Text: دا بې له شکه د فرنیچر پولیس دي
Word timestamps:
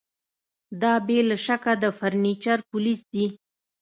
دا 0.81 0.93
بې 1.07 1.19
له 1.29 1.35
شکه 1.45 1.73
د 1.83 1.85
فرنیچر 1.97 2.59
پولیس 2.69 2.99
دي 3.13 3.25